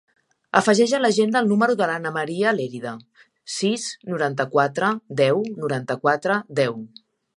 [0.59, 2.93] Afegeix a l'agenda el número de l'Ana maria Lerida:
[3.57, 3.85] sis,
[4.15, 6.75] noranta-quatre, deu, noranta-quatre, deu.